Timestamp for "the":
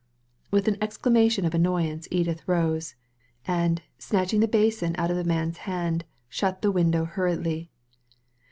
4.39-4.47, 5.15-5.23, 6.63-6.71